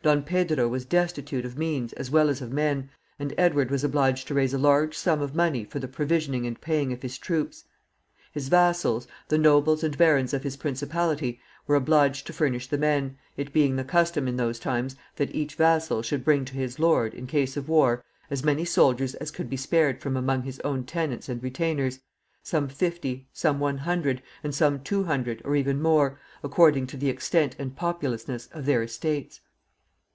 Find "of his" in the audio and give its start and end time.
6.92-7.18, 10.32-10.56